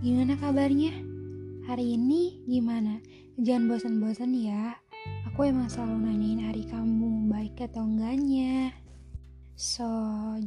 gimana 0.00 0.32
kabarnya? 0.40 0.96
Hari 1.68 2.00
ini 2.00 2.40
gimana? 2.48 2.96
Jangan 3.36 3.68
bosan-bosan 3.68 4.32
ya. 4.32 4.72
Aku 5.28 5.44
emang 5.44 5.68
selalu 5.68 6.08
nanyain 6.08 6.48
hari 6.48 6.64
kamu 6.64 7.28
baik 7.28 7.60
atau 7.68 7.84
enggaknya. 7.84 8.72
So, 9.52 9.84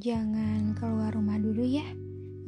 jangan 0.02 0.74
keluar 0.82 1.14
rumah 1.14 1.38
dulu 1.38 1.62
ya. 1.62 1.86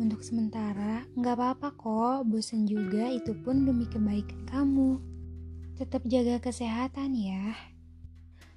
Untuk 0.02 0.26
sementara, 0.26 1.06
nggak 1.14 1.38
apa-apa 1.38 1.70
kok. 1.78 2.26
Bosan 2.26 2.66
juga, 2.66 3.14
itu 3.14 3.38
pun 3.46 3.62
demi 3.62 3.86
kebaikan 3.86 4.50
kamu. 4.50 4.98
Tetap 5.78 6.02
jaga 6.10 6.42
kesehatan 6.42 7.14
ya. 7.14 7.54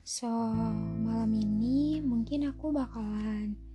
So, 0.01 0.33
malam 1.05 1.37
ini 1.37 2.01
mungkin 2.01 2.49
aku 2.49 2.73
bakalan 2.73 3.66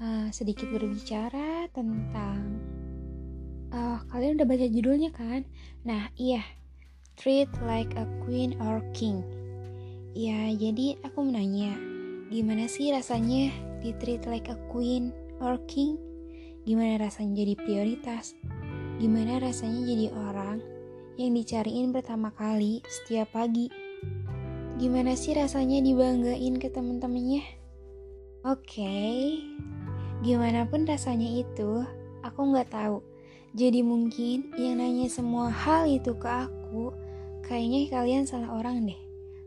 uh, 0.00 0.28
sedikit 0.32 0.66
berbicara 0.72 1.68
tentang 1.70 2.58
uh, 3.70 4.00
kalian 4.10 4.40
udah 4.40 4.48
baca 4.48 4.66
judulnya 4.66 5.12
kan? 5.12 5.44
Nah, 5.84 6.10
iya. 6.16 6.42
Treat 7.20 7.52
like 7.68 7.92
a 8.00 8.08
queen 8.24 8.56
or 8.64 8.80
king. 8.96 9.20
Ya, 10.16 10.48
jadi 10.56 10.96
aku 11.04 11.28
menanya, 11.28 11.76
gimana 12.32 12.64
sih 12.64 12.90
rasanya 12.90 13.52
di 13.84 13.92
treat 14.00 14.24
like 14.24 14.48
a 14.48 14.56
queen 14.72 15.12
or 15.38 15.60
king? 15.68 16.00
Gimana 16.64 16.96
rasanya 16.96 17.44
jadi 17.44 17.54
prioritas? 17.60 18.32
Gimana 18.96 19.40
rasanya 19.40 19.84
jadi 19.84 20.06
orang 20.16 20.58
yang 21.20 21.36
dicariin 21.36 21.92
pertama 21.92 22.32
kali 22.32 22.80
setiap 22.88 23.36
pagi? 23.36 23.68
Gimana 24.80 25.12
sih 25.12 25.36
rasanya 25.36 25.84
dibanggain 25.84 26.56
ke 26.56 26.72
temen-temennya? 26.72 27.44
Oke, 28.48 28.80
okay. 28.80 29.44
Gimana 30.20 30.68
pun 30.68 30.84
rasanya 30.84 31.28
itu, 31.44 31.84
aku 32.20 32.40
nggak 32.52 32.72
tahu. 32.72 33.00
Jadi 33.56 33.82
mungkin 33.82 34.54
yang 34.54 34.78
nanya 34.78 35.10
semua 35.10 35.50
hal 35.50 35.90
itu 35.90 36.14
ke 36.14 36.28
aku, 36.28 36.94
kayaknya 37.42 37.90
kalian 37.90 38.24
salah 38.28 38.54
orang 38.54 38.86
deh. 38.86 39.00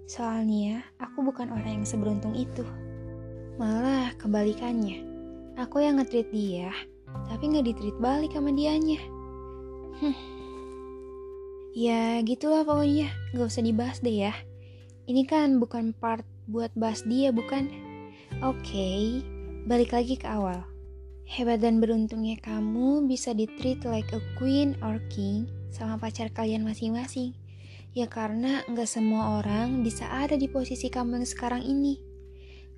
Soalnya 0.10 0.84
aku 1.00 1.24
bukan 1.24 1.48
orang 1.54 1.82
yang 1.82 1.88
seberuntung 1.88 2.36
itu. 2.36 2.68
Malah 3.56 4.12
kebalikannya, 4.20 5.06
aku 5.56 5.80
yang 5.80 6.02
nge-treat 6.02 6.28
dia, 6.36 6.74
tapi 7.32 7.54
nggak 7.54 7.70
ditreat 7.70 7.98
balik 8.04 8.36
sama 8.36 8.52
dianya. 8.52 9.00
Hmm. 10.04 10.18
Ya 11.74 12.22
gitulah 12.22 12.62
pokoknya, 12.62 13.10
gak 13.34 13.50
usah 13.50 13.66
dibahas 13.66 13.98
deh 14.04 14.30
ya. 14.30 14.34
Ini 15.10 15.26
kan 15.26 15.58
bukan 15.58 15.96
part 15.98 16.22
buat 16.46 16.70
bahas 16.78 17.02
dia, 17.08 17.34
bukan? 17.34 17.66
Oke, 18.46 18.62
okay, 18.62 19.02
balik 19.64 19.96
lagi 19.96 20.20
ke 20.20 20.28
awal. 20.28 20.68
Hebat 21.24 21.64
dan 21.64 21.80
beruntungnya 21.80 22.36
kamu 22.44 23.08
bisa 23.08 23.32
ditreat 23.32 23.88
like 23.88 24.12
a 24.12 24.20
queen 24.36 24.76
or 24.84 25.00
king 25.08 25.48
sama 25.72 25.96
pacar 25.96 26.28
kalian 26.36 26.68
masing-masing. 26.68 27.32
Ya 27.96 28.12
karena 28.12 28.66
nggak 28.68 28.90
semua 28.90 29.40
orang 29.40 29.86
bisa 29.86 30.10
ada 30.12 30.36
di 30.36 30.52
posisi 30.52 30.92
kamu 30.92 31.24
yang 31.24 31.28
sekarang 31.30 31.64
ini. 31.64 31.96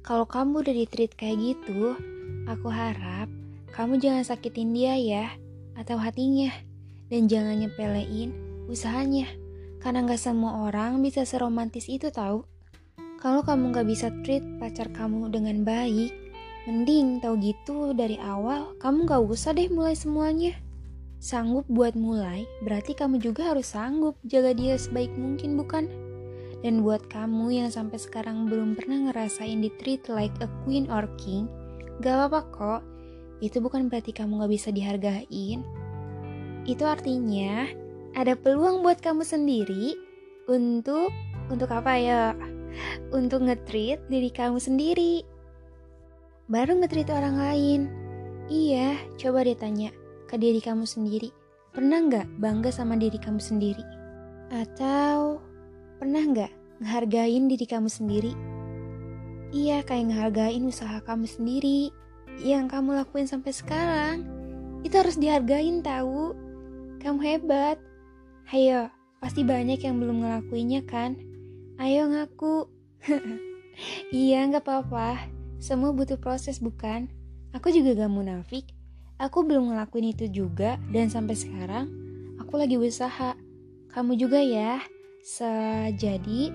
Kalau 0.06 0.30
kamu 0.30 0.62
udah 0.62 0.76
ditreat 0.86 1.18
kayak 1.18 1.42
gitu, 1.42 1.98
aku 2.46 2.70
harap 2.70 3.32
kamu 3.76 4.00
jangan 4.00 4.24
sakitin 4.24 4.72
dia 4.72 4.96
ya, 4.96 5.26
atau 5.76 6.00
hatinya. 6.00 6.48
Dan 7.12 7.28
jangan 7.28 7.60
nyepelein 7.60 8.32
usahanya. 8.72 9.28
Karena 9.84 10.08
gak 10.08 10.18
semua 10.18 10.66
orang 10.66 11.04
bisa 11.04 11.28
seromantis 11.28 11.92
itu 11.92 12.10
tahu. 12.10 12.48
Kalau 13.20 13.44
kamu 13.44 13.76
gak 13.76 13.86
bisa 13.86 14.08
treat 14.24 14.42
pacar 14.58 14.90
kamu 14.96 15.28
dengan 15.28 15.68
baik, 15.68 16.25
mending 16.66 17.22
tahu 17.22 17.38
gitu 17.38 17.94
dari 17.94 18.18
awal, 18.18 18.74
kamu 18.82 19.06
gak 19.06 19.22
usah 19.22 19.54
deh 19.54 19.70
mulai 19.70 19.94
semuanya. 19.94 20.58
Sanggup 21.22 21.66
buat 21.70 21.94
mulai, 21.94 22.46
berarti 22.66 22.98
kamu 22.98 23.22
juga 23.22 23.54
harus 23.54 23.74
sanggup 23.74 24.18
jaga 24.26 24.54
dia 24.54 24.78
sebaik 24.78 25.14
mungkin 25.14 25.58
bukan? 25.58 25.86
Dan 26.66 26.82
buat 26.82 27.06
kamu 27.10 27.54
yang 27.54 27.70
sampai 27.70 28.02
sekarang 28.02 28.50
belum 28.50 28.74
pernah 28.74 29.10
ngerasain 29.10 29.62
di 29.62 29.70
treat 29.78 30.10
like 30.10 30.34
a 30.42 30.50
queen 30.66 30.90
or 30.90 31.06
king, 31.22 31.46
gak 32.02 32.18
apa-apa 32.18 32.42
kok. 32.50 32.82
Itu 33.46 33.62
bukan 33.62 33.86
berarti 33.86 34.10
kamu 34.14 34.42
gak 34.42 34.54
bisa 34.54 34.70
dihargain. 34.74 35.62
Itu 36.66 36.84
artinya 36.90 37.70
ada 38.18 38.34
peluang 38.34 38.82
buat 38.82 39.06
kamu 39.06 39.22
sendiri 39.22 39.94
untuk 40.50 41.14
untuk 41.54 41.70
apa 41.70 41.94
ya? 41.94 42.34
Untuk 43.14 43.46
ngetrit 43.46 44.02
diri 44.10 44.34
kamu 44.34 44.58
sendiri. 44.58 45.35
Baru 46.46 46.78
ngetrit 46.78 47.10
orang 47.10 47.42
lain. 47.42 47.82
Iya, 48.46 49.02
coba 49.18 49.42
deh 49.42 49.58
tanya 49.58 49.90
ke 50.30 50.38
diri 50.38 50.62
kamu 50.62 50.86
sendiri. 50.86 51.34
Pernah 51.74 52.06
nggak 52.06 52.38
bangga 52.38 52.70
sama 52.70 52.94
diri 53.02 53.18
kamu 53.18 53.42
sendiri? 53.42 53.82
Atau 54.54 55.42
pernah 55.98 56.22
nggak 56.22 56.54
ngehargain 56.86 57.50
diri 57.50 57.66
kamu 57.66 57.90
sendiri? 57.90 58.38
Iya, 59.50 59.82
kayak 59.82 60.14
ngehargain 60.14 60.70
usaha 60.70 61.02
kamu 61.02 61.26
sendiri 61.26 61.90
yang 62.46 62.70
kamu 62.70 62.94
lakuin 62.94 63.26
sampai 63.26 63.50
sekarang. 63.50 64.22
Itu 64.86 65.02
harus 65.02 65.18
dihargain 65.18 65.82
tahu. 65.82 66.38
Kamu 67.02 67.26
hebat, 67.26 67.82
Ayo, 68.54 68.94
pasti 69.18 69.42
banyak 69.42 69.82
yang 69.82 69.98
belum 69.98 70.22
ngelakuinnya 70.22 70.86
kan? 70.86 71.18
Ayo 71.82 72.06
ngaku. 72.06 72.70
iya, 74.14 74.46
nggak 74.46 74.62
apa-apa. 74.62 75.35
Semua 75.66 75.90
butuh 75.90 76.22
proses 76.22 76.62
bukan? 76.62 77.10
Aku 77.58 77.74
juga 77.74 77.98
gak 77.98 78.14
munafik. 78.14 78.70
Aku 79.18 79.42
belum 79.42 79.74
ngelakuin 79.74 80.14
itu 80.14 80.30
juga 80.30 80.78
dan 80.94 81.10
sampai 81.10 81.34
sekarang 81.34 81.90
aku 82.38 82.62
lagi 82.62 82.78
berusaha 82.78 83.34
Kamu 83.90 84.14
juga 84.14 84.38
ya. 84.46 84.78
Sejadi 85.26 86.54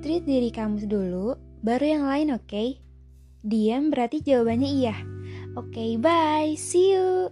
treat 0.00 0.24
diri 0.24 0.48
kamu 0.48 0.88
dulu, 0.88 1.36
baru 1.60 1.84
yang 1.84 2.04
lain 2.08 2.28
oke? 2.32 2.48
Okay? 2.48 2.80
Diam 3.44 3.92
berarti 3.92 4.24
jawabannya 4.24 4.70
iya. 4.72 4.96
Oke, 5.52 5.76
okay, 5.76 5.90
bye. 6.00 6.56
See 6.56 6.96
you. 6.96 7.28